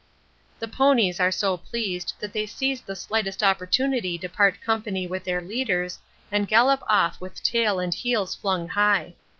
[0.57, 5.23] The ponies are so pleased that they seize the slightest opportunity to part company with
[5.25, 5.99] their leaders
[6.31, 9.13] and gallop off with tail and heels flung high.